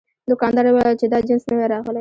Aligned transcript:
دوکاندار 0.29 0.65
وویل 0.69 0.95
چې 1.01 1.05
دا 1.11 1.19
جنس 1.27 1.43
نوی 1.49 1.65
راغلی. 1.71 1.89